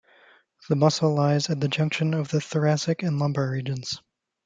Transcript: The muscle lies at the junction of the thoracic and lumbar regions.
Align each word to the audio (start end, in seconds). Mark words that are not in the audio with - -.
The 0.67 0.75
muscle 0.75 1.13
lies 1.13 1.51
at 1.51 1.59
the 1.59 1.67
junction 1.67 2.15
of 2.15 2.29
the 2.29 2.41
thoracic 2.41 3.03
and 3.03 3.19
lumbar 3.19 3.51
regions. 3.51 4.01